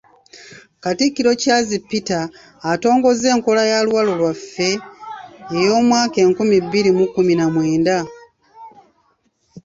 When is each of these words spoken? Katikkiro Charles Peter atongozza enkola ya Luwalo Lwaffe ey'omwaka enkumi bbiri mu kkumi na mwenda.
Katikkiro 0.83 1.31
Charles 1.41 1.71
Peter 1.89 2.25
atongozza 2.71 3.25
enkola 3.35 3.61
ya 3.71 3.79
Luwalo 3.85 4.13
Lwaffe 4.19 4.69
ey'omwaka 5.57 6.17
enkumi 6.25 6.57
bbiri 6.65 6.91
mu 6.97 7.05
kkumi 7.07 7.33
na 7.37 7.45
mwenda. 7.53 7.97